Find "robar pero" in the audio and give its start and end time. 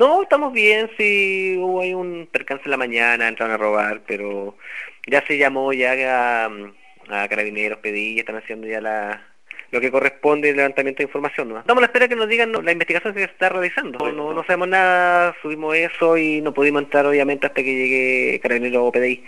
3.58-4.56